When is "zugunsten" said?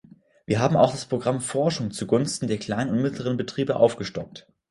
1.91-2.47